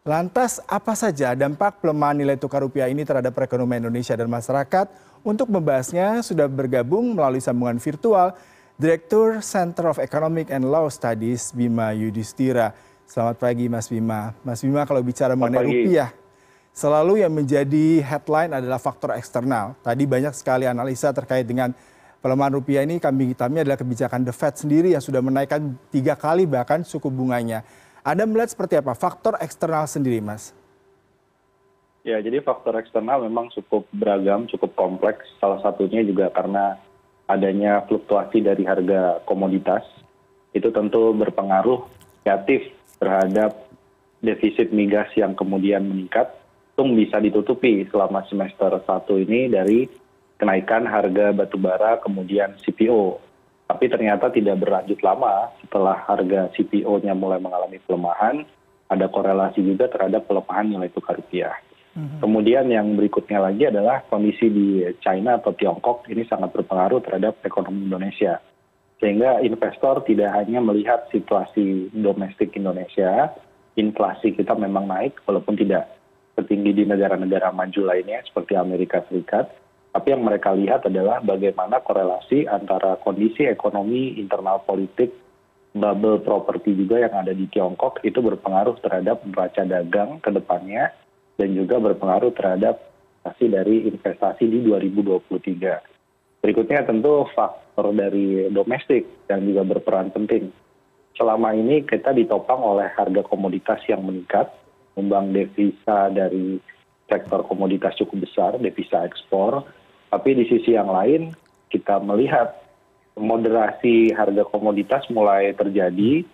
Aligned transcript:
lantas 0.00 0.64
apa 0.64 0.96
saja 0.96 1.36
dampak 1.36 1.84
pelemahan 1.84 2.16
nilai 2.16 2.36
tukar 2.40 2.64
rupiah 2.64 2.88
ini 2.88 3.04
terhadap 3.04 3.36
perekonomian 3.36 3.84
indonesia 3.84 4.16
dan 4.16 4.28
masyarakat? 4.32 4.86
Untuk 5.20 5.52
membahasnya 5.52 6.24
sudah 6.24 6.48
bergabung 6.48 7.12
melalui 7.12 7.44
sambungan 7.44 7.76
virtual 7.76 8.32
direktur 8.80 9.44
center 9.44 9.92
of 9.92 10.00
economic 10.00 10.48
and 10.48 10.64
law 10.64 10.88
studies 10.88 11.52
bima 11.52 11.92
yudhistira. 11.92 12.72
Selamat 13.04 13.36
pagi 13.36 13.68
mas 13.68 13.92
bima. 13.92 14.32
Mas 14.40 14.64
bima 14.64 14.88
kalau 14.88 15.04
bicara 15.04 15.36
mengenai 15.36 15.68
rupiah 15.68 16.08
selalu 16.72 17.20
yang 17.20 17.36
menjadi 17.36 18.00
headline 18.00 18.56
adalah 18.56 18.80
faktor 18.80 19.12
eksternal. 19.12 19.76
Tadi 19.84 20.08
banyak 20.08 20.32
sekali 20.32 20.64
analisa 20.64 21.12
terkait 21.12 21.44
dengan 21.44 21.76
pelemahan 22.24 22.56
rupiah 22.56 22.80
ini. 22.80 22.96
Kambing 22.96 23.36
hitamnya 23.36 23.68
adalah 23.68 23.76
kebijakan 23.76 24.24
the 24.24 24.32
fed 24.32 24.56
sendiri 24.56 24.96
yang 24.96 25.04
sudah 25.04 25.20
menaikkan 25.20 25.76
tiga 25.92 26.16
kali 26.16 26.48
bahkan 26.48 26.80
suku 26.80 27.12
bunganya 27.12 27.60
anda 28.00 28.24
melihat 28.24 28.52
seperti 28.52 28.80
apa 28.80 28.96
faktor 28.96 29.36
eksternal 29.40 29.84
sendiri 29.84 30.24
mas? 30.24 30.56
Ya 32.00 32.16
jadi 32.24 32.40
faktor 32.40 32.80
eksternal 32.80 33.20
memang 33.28 33.52
cukup 33.52 33.84
beragam 33.92 34.48
cukup 34.48 34.72
kompleks. 34.72 35.28
Salah 35.36 35.60
satunya 35.60 36.00
juga 36.00 36.32
karena 36.32 36.80
adanya 37.28 37.84
fluktuasi 37.84 38.40
dari 38.40 38.64
harga 38.64 39.20
komoditas. 39.28 39.84
Itu 40.56 40.72
tentu 40.72 41.12
berpengaruh 41.12 41.84
negatif 42.24 42.72
terhadap 42.96 43.68
defisit 44.24 44.72
migas 44.72 45.12
yang 45.12 45.36
kemudian 45.36 45.84
meningkat. 45.84 46.32
Itu 46.72 46.88
bisa 46.96 47.20
ditutupi 47.20 47.84
selama 47.92 48.24
semester 48.32 48.80
satu 48.88 49.20
ini 49.20 49.52
dari 49.52 49.84
kenaikan 50.40 50.88
harga 50.88 51.36
batubara 51.36 52.00
kemudian 52.00 52.56
CPO. 52.64 53.20
Tapi 53.70 53.86
ternyata 53.86 54.34
tidak 54.34 54.66
berlanjut 54.66 54.98
lama 54.98 55.54
setelah 55.62 56.02
harga 56.10 56.50
CPO-nya 56.58 57.14
mulai 57.14 57.38
mengalami 57.38 57.78
pelemahan, 57.86 58.42
ada 58.90 59.06
korelasi 59.06 59.62
juga 59.62 59.86
terhadap 59.86 60.26
pelemahan 60.26 60.66
nilai 60.74 60.90
tukar 60.90 61.14
rupiah. 61.14 61.54
Kemudian 62.18 62.66
yang 62.66 62.98
berikutnya 62.98 63.38
lagi 63.38 63.70
adalah 63.70 64.02
kondisi 64.10 64.50
di 64.50 64.82
China 65.02 65.38
atau 65.38 65.54
Tiongkok 65.54 66.06
ini 66.10 66.26
sangat 66.26 66.50
berpengaruh 66.54 67.02
terhadap 67.02 67.38
ekonomi 67.46 67.86
Indonesia. 67.86 68.42
Sehingga 68.98 69.38
investor 69.42 70.02
tidak 70.02 70.34
hanya 70.34 70.58
melihat 70.58 71.06
situasi 71.14 71.94
domestik 71.94 72.54
Indonesia, 72.58 73.30
inflasi 73.78 74.34
kita 74.34 74.54
memang 74.58 74.90
naik 74.90 75.18
walaupun 75.26 75.54
tidak 75.58 75.90
setinggi 76.34 76.82
di 76.82 76.84
negara-negara 76.86 77.54
maju 77.54 77.80
lainnya 77.86 78.22
seperti 78.26 78.54
Amerika 78.54 79.02
Serikat, 79.06 79.50
tapi 79.90 80.14
yang 80.14 80.22
mereka 80.22 80.54
lihat 80.54 80.86
adalah 80.86 81.18
bagaimana 81.18 81.82
korelasi 81.82 82.46
antara 82.46 82.94
kondisi 83.02 83.42
ekonomi 83.46 84.14
internal 84.22 84.62
politik 84.62 85.10
bubble 85.74 86.22
properti 86.22 86.74
juga 86.74 87.02
yang 87.02 87.14
ada 87.14 87.34
di 87.34 87.46
tiongkok 87.50 88.02
itu 88.06 88.18
berpengaruh 88.22 88.78
terhadap 88.82 89.22
neraca 89.26 89.62
dagang 89.66 90.22
ke 90.22 90.30
depannya 90.30 90.94
dan 91.38 91.54
juga 91.54 91.78
berpengaruh 91.78 92.34
terhadap 92.34 92.90
investasi 93.20 93.44
dari 93.52 93.76
investasi 93.90 94.44
di 94.46 94.58
2023. 94.66 96.40
Berikutnya 96.40 96.88
tentu 96.88 97.28
faktor 97.36 97.92
dari 97.92 98.48
domestik 98.48 99.28
yang 99.28 99.44
juga 99.44 99.62
berperan 99.76 100.08
penting. 100.08 100.48
Selama 101.18 101.52
ini 101.52 101.84
kita 101.84 102.16
ditopang 102.16 102.62
oleh 102.64 102.88
harga 102.96 103.20
komoditas 103.28 103.84
yang 103.90 104.00
meningkat, 104.06 104.48
membang 104.96 105.36
devisa 105.36 106.08
dari 106.08 106.56
sektor 107.10 107.44
komoditas 107.44 107.92
cukup 108.00 108.24
besar, 108.24 108.56
devisa 108.56 109.04
ekspor, 109.04 109.66
tapi 110.10 110.34
di 110.34 110.44
sisi 110.50 110.74
yang 110.74 110.90
lain 110.90 111.30
kita 111.70 112.02
melihat 112.02 112.58
moderasi 113.14 114.10
harga 114.10 114.42
komoditas 114.50 115.06
mulai 115.14 115.54
terjadi. 115.54 116.26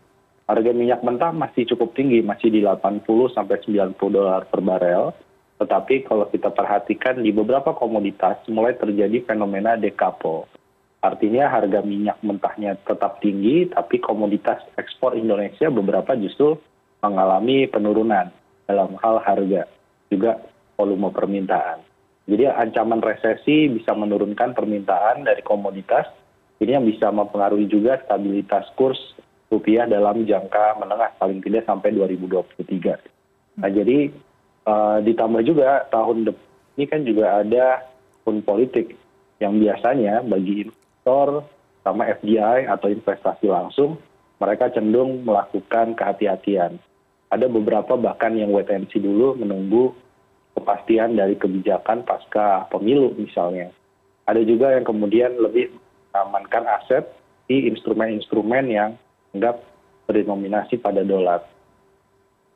Harga 0.47 0.71
minyak 0.73 1.05
mentah 1.05 1.35
masih 1.35 1.69
cukup 1.69 1.93
tinggi 1.93 2.25
masih 2.25 2.49
di 2.49 2.65
80 2.65 3.05
sampai 3.37 3.61
90 3.61 3.99
dolar 4.01 4.49
per 4.49 4.65
barel. 4.65 5.13
Tetapi 5.61 6.09
kalau 6.09 6.29
kita 6.33 6.53
perhatikan 6.53 7.21
di 7.21 7.33
beberapa 7.33 7.77
komoditas 7.77 8.41
mulai 8.49 8.77
terjadi 8.77 9.25
fenomena 9.29 9.77
dekapo. 9.77 10.49
Artinya 11.05 11.53
harga 11.53 11.85
minyak 11.85 12.23
mentahnya 12.25 12.81
tetap 12.81 13.21
tinggi 13.21 13.69
tapi 13.69 14.01
komoditas 14.01 14.65
ekspor 14.81 15.13
Indonesia 15.15 15.69
beberapa 15.69 16.17
justru 16.17 16.57
mengalami 17.05 17.69
penurunan 17.69 18.33
dalam 18.65 18.97
hal 18.99 19.21
harga 19.23 19.69
juga 20.11 20.41
volume 20.75 21.13
permintaan 21.15 21.86
jadi 22.27 22.51
ancaman 22.51 22.99
resesi 23.03 23.71
bisa 23.71 23.95
menurunkan 23.95 24.53
permintaan 24.53 25.23
dari 25.23 25.47
komoditas 25.47 26.11
ini 26.59 26.75
yang 26.75 26.87
bisa 26.87 27.15
mempengaruhi 27.15 27.71
juga 27.71 28.03
stabilitas 28.03 28.67
kurs 28.75 28.99
rupiah 29.47 29.87
dalam 29.87 30.27
jangka 30.27 30.83
menengah 30.83 31.15
paling 31.23 31.39
tidak 31.39 31.71
sampai 31.71 31.95
2023. 31.95 33.63
Nah 33.63 33.71
jadi 33.71 34.11
uh, 34.67 34.99
ditambah 35.07 35.43
juga 35.47 35.87
tahun 35.95 36.27
depan 36.27 36.45
ini 36.77 36.85
kan 36.85 37.01
juga 37.09 37.41
ada 37.41 37.89
pun 38.21 38.45
politik 38.45 38.93
yang 39.41 39.57
biasanya 39.57 40.21
bagi 40.21 40.69
investor 40.69 41.41
sama 41.81 42.05
FDI 42.21 42.69
atau 42.69 42.93
investasi 42.93 43.49
langsung 43.49 43.97
mereka 44.37 44.69
cenderung 44.69 45.25
melakukan 45.25 45.97
kehati-hatian. 45.97 46.77
Ada 47.33 47.49
beberapa 47.49 47.97
bahkan 47.97 48.37
yang 48.37 48.53
wait 48.53 48.69
dulu 48.93 49.41
menunggu 49.41 49.97
kepastian 50.57 51.15
dari 51.15 51.37
kebijakan 51.37 52.03
pasca 52.09 52.65
pemilu 52.73 53.13
misalnya. 53.21 53.69
Ada 54.25 54.43
juga 54.43 54.73
yang 54.75 54.89
kemudian 54.89 55.37
lebih 55.39 55.71
mengamankan 56.11 56.65
aset 56.81 57.05
di 57.47 57.69
instrumen-instrumen 57.71 58.65
yang 58.73 58.91
anggap 59.37 59.61
berdenominasi 60.09 60.81
pada 60.81 61.05
dolar. 61.05 61.45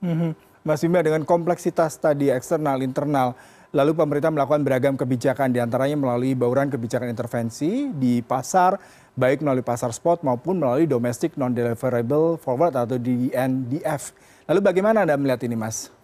Mhm. 0.01 0.33
Mas 0.65 0.81
Bima 0.85 1.05
dengan 1.05 1.25
kompleksitas 1.25 1.97
tadi 2.01 2.29
eksternal 2.29 2.81
internal, 2.85 3.37
lalu 3.73 3.97
pemerintah 3.97 4.33
melakukan 4.33 4.61
beragam 4.65 4.95
kebijakan 4.97 5.53
di 5.53 5.61
antaranya 5.61 5.97
melalui 5.97 6.37
bauran 6.37 6.69
kebijakan 6.69 7.13
intervensi 7.13 7.89
di 7.97 8.21
pasar, 8.21 8.77
baik 9.17 9.45
melalui 9.45 9.65
pasar 9.65 9.93
spot 9.93 10.21
maupun 10.21 10.61
melalui 10.61 10.85
domestic 10.85 11.37
non-deliverable 11.37 12.37
forward 12.41 12.77
atau 12.77 12.97
DNDF. 13.01 14.13
Lalu 14.49 14.61
bagaimana 14.61 15.07
Anda 15.07 15.17
melihat 15.17 15.45
ini 15.47 15.57
Mas? 15.57 16.00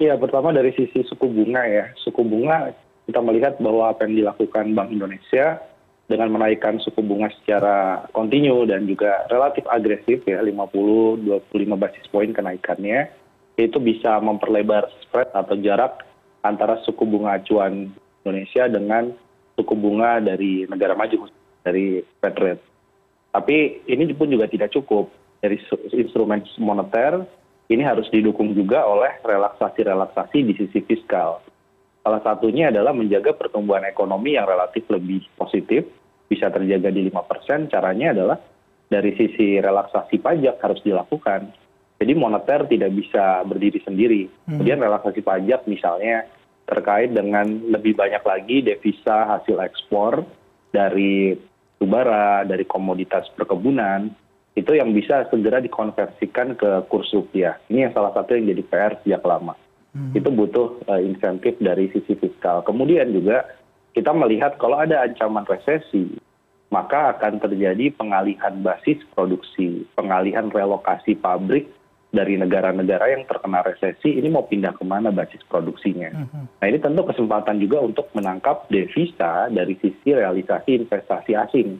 Ya 0.00 0.14
pertama 0.20 0.52
dari 0.52 0.72
sisi 0.76 1.04
suku 1.06 1.26
bunga 1.28 1.62
ya 1.64 1.84
suku 2.00 2.20
bunga 2.24 2.72
kita 3.06 3.22
melihat 3.22 3.54
bahwa 3.62 3.94
apa 3.94 4.04
yang 4.08 4.26
dilakukan 4.26 4.74
bank 4.74 4.90
indonesia 4.92 5.62
dengan 6.06 6.38
menaikkan 6.38 6.78
suku 6.78 7.02
bunga 7.02 7.30
secara 7.42 8.06
kontinu 8.14 8.62
dan 8.66 8.86
juga 8.86 9.26
relatif 9.26 9.66
agresif 9.66 10.22
ya 10.22 10.38
50 10.38 11.26
25 11.50 11.82
basis 11.82 12.06
poin 12.10 12.30
kenaikannya 12.30 13.10
itu 13.56 13.80
bisa 13.80 14.20
memperlebar 14.20 14.86
spread 15.02 15.32
atau 15.32 15.56
jarak 15.58 16.04
antara 16.44 16.78
suku 16.84 17.02
bunga 17.08 17.40
acuan 17.40 17.90
Indonesia 18.22 18.68
dengan 18.68 19.10
suku 19.56 19.74
bunga 19.74 20.20
dari 20.20 20.68
negara 20.68 20.92
maju 20.92 21.26
dari 21.64 22.04
Fed 22.20 22.36
rate. 22.36 22.62
Tapi 23.32 23.88
ini 23.88 24.12
pun 24.12 24.28
juga 24.28 24.46
tidak 24.46 24.72
cukup 24.76 25.08
dari 25.40 25.56
instrumen 25.92 26.44
moneter 26.60 27.24
ini 27.66 27.82
harus 27.82 28.06
didukung 28.14 28.54
juga 28.54 28.86
oleh 28.86 29.18
relaksasi 29.26 29.82
relaksasi 29.82 30.38
di 30.46 30.54
sisi 30.54 30.78
fiskal. 30.86 31.42
Salah 32.06 32.22
satunya 32.22 32.70
adalah 32.70 32.94
menjaga 32.94 33.34
pertumbuhan 33.34 33.82
ekonomi 33.82 34.38
yang 34.38 34.46
relatif 34.46 34.86
lebih 34.86 35.26
positif. 35.34 35.82
Bisa 36.26 36.50
terjaga 36.50 36.90
di 36.90 37.06
lima 37.10 37.22
persen 37.26 37.66
caranya 37.66 38.14
adalah 38.14 38.38
dari 38.86 39.14
sisi 39.18 39.58
relaksasi 39.58 40.22
pajak 40.22 40.62
harus 40.62 40.78
dilakukan. 40.86 41.50
Jadi 41.98 42.12
moneter 42.14 42.70
tidak 42.70 42.94
bisa 42.94 43.42
berdiri 43.42 43.82
sendiri. 43.82 44.22
Hmm. 44.46 44.62
kemudian 44.62 44.78
relaksasi 44.78 45.20
pajak 45.26 45.66
misalnya 45.66 46.28
terkait 46.66 47.14
dengan 47.14 47.46
lebih 47.46 47.94
banyak 47.94 48.22
lagi 48.26 48.62
devisa 48.62 49.38
hasil 49.38 49.58
ekspor 49.62 50.26
dari 50.74 51.34
bara 51.78 52.42
dari 52.42 52.66
komoditas 52.66 53.30
perkebunan 53.34 54.10
itu 54.56 54.72
yang 54.72 54.96
bisa 54.96 55.28
segera 55.28 55.60
dikonversikan 55.60 56.56
ke 56.56 56.88
kurs 56.88 57.12
rupiah 57.12 57.60
ini 57.68 57.84
yang 57.86 57.92
salah 57.92 58.10
satu 58.16 58.32
yang 58.34 58.56
jadi 58.56 58.62
pr 58.64 58.92
sejak 59.04 59.22
lama 59.22 59.52
hmm. 59.92 60.16
itu 60.16 60.28
butuh 60.32 60.80
uh, 60.88 61.00
insentif 61.00 61.54
dari 61.60 61.92
sisi 61.92 62.16
fiskal 62.16 62.64
kemudian 62.64 63.12
juga 63.12 63.44
kita 63.92 64.10
melihat 64.16 64.56
kalau 64.56 64.80
ada 64.80 65.04
ancaman 65.04 65.44
resesi 65.44 66.16
maka 66.72 67.14
akan 67.14 67.38
terjadi 67.38 67.94
pengalihan 67.94 68.58
basis 68.64 68.98
produksi 69.12 69.84
pengalihan 69.94 70.48
relokasi 70.48 71.14
pabrik 71.14 71.68
dari 72.16 72.40
negara-negara 72.40 73.12
yang 73.12 73.28
terkena 73.28 73.60
resesi 73.60 74.16
ini 74.16 74.32
mau 74.32 74.48
pindah 74.48 74.72
ke 74.72 74.84
mana 74.88 75.12
basis 75.12 75.44
produksinya. 75.52 76.16
Hmm. 76.16 76.48
Nah 76.48 76.66
ini 76.66 76.80
tentu 76.80 77.04
kesempatan 77.04 77.60
juga 77.60 77.84
untuk 77.84 78.08
menangkap 78.16 78.64
devisa 78.72 79.52
dari 79.52 79.76
sisi 79.84 80.16
realisasi 80.16 80.80
investasi 80.80 81.36
asing 81.36 81.76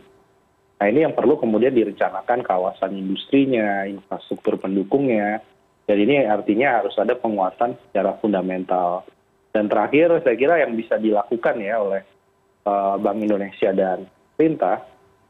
nah 0.77 0.87
ini 0.93 1.09
yang 1.09 1.17
perlu 1.17 1.41
kemudian 1.41 1.73
direncanakan 1.73 2.45
kawasan 2.45 2.93
industrinya 2.97 3.89
infrastruktur 3.89 4.61
pendukungnya. 4.61 5.41
Dan 5.87 6.03
ini 6.03 6.27
artinya 6.27 6.83
harus 6.83 6.99
ada 6.99 7.15
penguatan 7.15 7.79
secara 7.89 8.19
fundamental. 8.19 9.07
Dan 9.55 9.71
terakhir 9.71 10.19
saya 10.27 10.35
kira 10.35 10.59
yang 10.59 10.75
bisa 10.75 10.99
dilakukan 10.99 11.63
ya 11.63 11.79
oleh 11.79 12.03
uh, 12.67 12.99
Bank 12.99 13.23
Indonesia 13.23 13.71
dan 13.71 14.05
pemerintah 14.35 14.83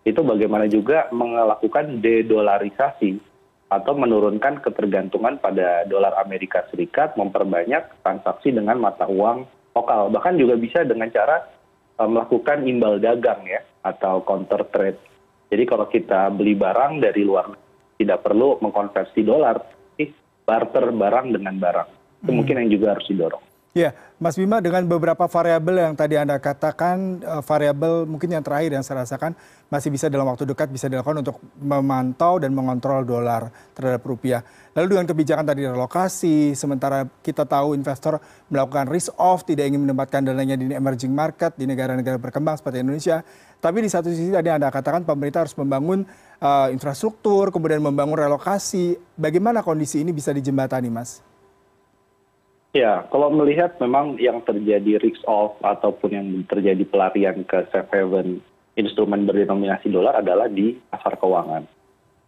itu 0.08 0.18
bagaimana 0.24 0.66
juga 0.66 1.12
melakukan 1.12 2.00
dedolarisasi 2.00 3.20
atau 3.68 3.92
menurunkan 3.98 4.64
ketergantungan 4.64 5.42
pada 5.42 5.84
dolar 5.84 6.16
amerika 6.22 6.64
serikat 6.72 7.18
memperbanyak 7.20 8.00
transaksi 8.00 8.54
dengan 8.54 8.80
mata 8.80 9.04
uang 9.04 9.44
lokal. 9.76 10.08
Bahkan 10.08 10.40
juga 10.40 10.56
bisa 10.56 10.86
dengan 10.86 11.12
cara 11.12 11.42
melakukan 12.00 12.64
imbal 12.64 12.96
dagang 12.96 13.44
ya 13.44 13.60
atau 13.84 14.24
counter 14.24 14.64
trade 14.72 15.15
jadi 15.46 15.62
kalau 15.64 15.86
kita 15.86 16.34
beli 16.34 16.58
barang 16.58 16.98
dari 16.98 17.22
luar 17.22 17.54
tidak 17.96 18.26
perlu 18.26 18.58
mengkonversi 18.58 19.22
dolar 19.22 19.56
tapi 19.62 20.12
barter 20.42 20.90
barang 20.92 21.26
dengan 21.32 21.54
barang. 21.56 21.88
Itu 22.26 22.30
mungkin 22.34 22.58
yang 22.58 22.70
juga 22.74 22.98
harus 22.98 23.06
didorong 23.06 23.45
ya 23.76 23.92
mas 24.16 24.40
bima 24.40 24.64
dengan 24.64 24.88
beberapa 24.88 25.28
variabel 25.28 25.84
yang 25.84 25.92
tadi 25.92 26.16
anda 26.16 26.40
katakan 26.40 27.20
variabel 27.44 28.08
mungkin 28.08 28.32
yang 28.32 28.40
terakhir 28.40 28.72
yang 28.72 28.80
saya 28.80 29.04
rasakan 29.04 29.36
masih 29.68 29.92
bisa 29.92 30.08
dalam 30.08 30.24
waktu 30.24 30.48
dekat 30.48 30.72
bisa 30.72 30.88
dilakukan 30.88 31.20
untuk 31.20 31.36
memantau 31.60 32.40
dan 32.40 32.56
mengontrol 32.56 33.04
dolar 33.04 33.52
terhadap 33.76 34.00
rupiah. 34.08 34.40
Lalu 34.72 34.96
dengan 34.96 35.04
kebijakan 35.12 35.44
tadi 35.44 35.68
relokasi 35.68 36.56
sementara 36.56 37.04
kita 37.20 37.44
tahu 37.44 37.76
investor 37.76 38.16
melakukan 38.48 38.88
risk 38.88 39.12
off 39.20 39.44
tidak 39.44 39.68
ingin 39.68 39.84
menempatkan 39.84 40.24
dananya 40.24 40.56
di 40.56 40.72
emerging 40.72 41.12
market 41.12 41.52
di 41.60 41.68
negara 41.68 41.92
negara 41.92 42.16
berkembang 42.16 42.56
seperti 42.56 42.80
indonesia. 42.80 43.20
Tapi 43.60 43.84
di 43.84 43.92
satu 43.92 44.08
sisi 44.08 44.32
tadi 44.32 44.48
anda 44.48 44.72
katakan 44.72 45.04
pemerintah 45.04 45.44
harus 45.44 45.52
membangun 45.52 46.08
infrastruktur 46.72 47.52
kemudian 47.52 47.84
membangun 47.84 48.16
relokasi. 48.16 48.96
Bagaimana 49.20 49.60
kondisi 49.60 50.00
ini 50.00 50.16
bisa 50.16 50.32
dijembatani 50.32 50.88
mas 50.88 51.20
ya 52.76 53.08
kalau 53.08 53.32
melihat 53.32 53.80
memang 53.80 54.20
yang 54.20 54.44
terjadi 54.44 55.00
risk 55.00 55.24
off 55.24 55.56
ataupun 55.64 56.10
yang 56.12 56.28
terjadi 56.44 56.84
pelarian 56.84 57.40
ke 57.48 57.64
safe 57.72 57.88
haven 57.88 58.44
instrumen 58.76 59.24
berdenominasi 59.24 59.88
dolar 59.88 60.20
adalah 60.20 60.52
di 60.52 60.76
pasar 60.92 61.16
keuangan. 61.16 61.64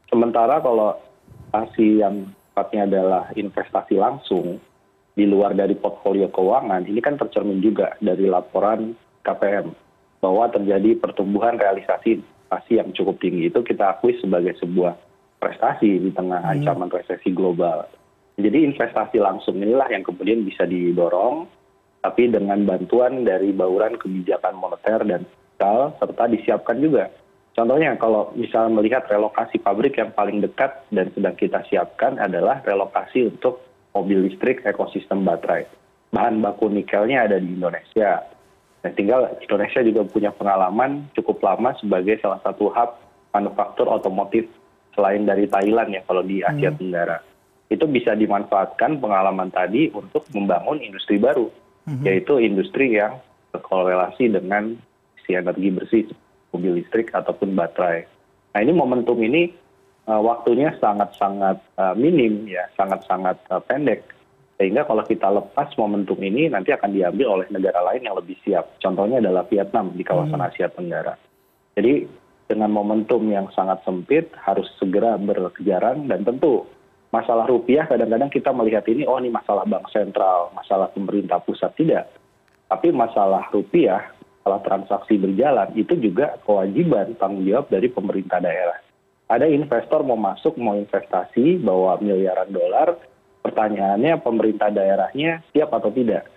Sementara 0.08 0.64
kalau 0.64 0.96
investasi 1.28 2.00
yang 2.00 2.32
sifatnya 2.32 2.88
adalah 2.88 3.24
investasi 3.36 4.00
langsung 4.00 4.56
di 5.12 5.28
luar 5.28 5.52
dari 5.52 5.76
portfolio 5.76 6.32
keuangan 6.32 6.88
ini 6.88 7.04
kan 7.04 7.20
tercermin 7.20 7.60
juga 7.60 7.92
dari 8.00 8.24
laporan 8.24 8.96
KPM 9.28 9.76
bahwa 10.24 10.48
terjadi 10.48 10.96
pertumbuhan 10.96 11.60
realisasi 11.60 12.24
investasi 12.24 12.72
yang 12.80 12.88
cukup 12.96 13.20
tinggi. 13.20 13.52
Itu 13.52 13.60
kita 13.60 14.00
akui 14.00 14.16
sebagai 14.16 14.56
sebuah 14.56 14.96
prestasi 15.36 16.00
di 16.00 16.10
tengah 16.16 16.40
ancaman 16.48 16.88
resesi 16.88 17.30
global 17.36 17.84
jadi 18.38 18.70
investasi 18.70 19.19
langsung 19.19 19.58
inilah 19.58 19.90
yang 19.90 20.06
kemudian 20.06 20.46
bisa 20.46 20.62
didorong 20.62 21.50
tapi 21.99 22.31
dengan 22.31 22.62
bantuan 22.62 23.26
dari 23.26 23.50
bauran 23.50 23.99
kebijakan 23.99 24.55
moneter 24.55 25.02
dan 25.02 25.26
fiskal 25.26 25.99
serta 25.99 26.25
disiapkan 26.31 26.79
juga. 26.79 27.11
Contohnya 27.58 27.99
kalau 27.99 28.31
misal 28.38 28.70
melihat 28.70 29.11
relokasi 29.11 29.58
pabrik 29.58 29.99
yang 29.99 30.14
paling 30.14 30.38
dekat 30.38 30.70
dan 30.94 31.11
sedang 31.11 31.35
kita 31.35 31.67
siapkan 31.67 32.14
adalah 32.23 32.62
relokasi 32.62 33.26
untuk 33.26 33.58
mobil 33.90 34.31
listrik 34.31 34.62
ekosistem 34.62 35.26
baterai. 35.26 35.67
Bahan 36.14 36.38
baku 36.38 36.70
nikelnya 36.70 37.26
ada 37.26 37.43
di 37.43 37.58
indonesia. 37.58 38.23
Dan 38.87 38.94
tinggal 38.94 39.34
indonesia 39.43 39.82
juga 39.82 40.06
punya 40.06 40.31
pengalaman 40.31 41.11
cukup 41.19 41.43
lama 41.43 41.75
sebagai 41.82 42.23
salah 42.23 42.38
satu 42.46 42.70
hub 42.70 42.94
manufaktur 43.34 43.91
otomotif 43.91 44.46
selain 44.94 45.26
dari 45.26 45.50
thailand 45.50 45.91
ya 45.91 46.06
kalau 46.06 46.23
di 46.23 46.46
asia 46.46 46.70
tenggara 46.70 47.19
itu 47.69 47.85
bisa 47.85 48.17
dimanfaatkan 48.17 48.97
pengalaman 48.97 49.53
tadi 49.53 49.93
untuk 49.93 50.25
membangun 50.32 50.81
industri 50.81 51.20
baru 51.20 51.53
yaitu 52.05 52.37
industri 52.37 53.00
yang 53.00 53.17
berkorelasi 53.49 54.29
dengan 54.29 54.76
isi 55.17 55.32
energi 55.32 55.69
bersih 55.73 56.05
mobil 56.53 56.81
listrik 56.81 57.12
ataupun 57.17 57.56
baterai. 57.56 58.05
Nah 58.53 58.61
ini 58.61 58.73
momentum 58.76 59.17
ini 59.25 59.53
waktunya 60.05 60.73
sangat 60.81 61.17
sangat 61.17 61.56
minim 61.97 62.44
ya 62.44 62.69
sangat 62.76 63.05
sangat 63.09 63.41
pendek. 63.69 64.05
Sehingga 64.61 64.85
kalau 64.85 65.06
kita 65.06 65.32
lepas 65.32 65.73
momentum 65.79 66.19
ini 66.19 66.50
nanti 66.53 66.76
akan 66.76 66.93
diambil 66.93 67.41
oleh 67.41 67.47
negara 67.49 67.79
lain 67.88 68.05
yang 68.05 68.17
lebih 68.19 68.37
siap. 68.44 68.81
Contohnya 68.82 69.23
adalah 69.23 69.47
vietnam 69.49 69.94
di 69.94 70.05
kawasan 70.05 70.44
asia 70.44 70.69
tenggara. 70.69 71.17
Jadi 71.73 72.05
dengan 72.49 72.73
momentum 72.73 73.23
yang 73.29 73.49
sangat 73.55 73.81
sempit 73.87 74.29
harus 74.44 74.69
segera 74.76 75.17
berkejaran 75.20 76.09
dan 76.09 76.25
tentu 76.26 76.69
masalah 77.08 77.49
rupiah 77.49 77.88
kadang 77.88 78.12
kadang 78.12 78.31
kita 78.32 78.50
melihat 78.52 78.84
ini 78.88 79.08
oh 79.08 79.16
ini 79.16 79.32
masalah 79.32 79.64
bank 79.64 79.88
sentral 79.88 80.52
masalah 80.52 80.93
pemerintah 80.93 81.40
pusat 81.40 81.72
tidak. 81.76 82.08
Tapi 82.69 82.93
masalah 82.93 83.49
rupiah 83.49 84.12
masalah 84.40 84.60
transaksi 84.64 85.16
berjalan 85.16 85.72
itu 85.76 85.96
juga 85.96 86.37
kewajiban 86.44 87.16
tanggung 87.16 87.44
jawab 87.44 87.69
dari 87.72 87.88
pemerintah 87.88 88.40
daerah. 88.40 88.78
Ada 89.28 89.44
investor 89.49 90.05
mau 90.05 90.16
masuk 90.16 90.56
mau 90.56 90.72
investasi 90.76 91.60
bawa 91.60 92.00
miliaran 92.00 92.49
dolar 92.49 92.96
pertanyaannya 93.44 94.20
pemerintah 94.20 94.72
daerahnya 94.72 95.44
siap 95.52 95.72
atau 95.72 95.93
tidak. 95.93 96.28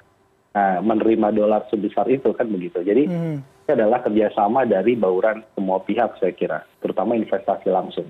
Nah 0.51 0.83
menerima 0.83 1.31
dolar 1.31 1.67
sebesar 1.71 2.07
itu 2.11 2.35
kan 2.35 2.51
begitu. 2.51 2.83
Jadi 2.83 3.07
ini 3.07 3.71
adalah 3.71 4.03
kerjasama 4.03 4.67
dari 4.67 4.99
bauran 4.99 5.43
semua 5.55 5.79
pihak 5.83 6.19
saya 6.19 6.35
kira 6.35 6.59
terutama 6.83 7.15
investasi 7.15 7.71
langsung 7.71 8.07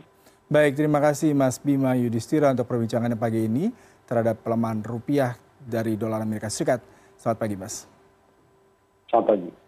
baik 0.51 0.75
terima 0.75 0.99
kasih 0.99 1.31
mas 1.31 1.55
bima 1.63 1.95
yudhistira 1.95 2.51
untuk 2.51 2.67
perbincangannya 2.67 3.15
pagi 3.15 3.47
ini 3.47 3.71
terhadap 4.03 4.43
pelemahan 4.43 4.83
rupiah 4.83 5.39
dari 5.63 5.95
dolar 5.95 6.19
amerika 6.19 6.51
serikat. 6.51 6.83
Selamat 7.15 7.37
pagi 7.39 7.55
mas. 7.55 7.87
Selamat 9.07 9.27
pagi 9.31 9.60